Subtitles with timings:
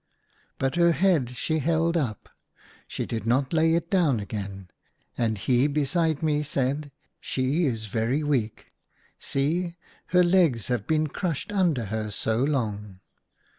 [0.57, 2.27] But her head she held up;
[2.87, 4.69] she did not lay it down again.
[5.15, 8.71] And he beside me said," She is very weak.
[9.19, 9.75] See,
[10.07, 12.99] her legs have been crushed under her so long."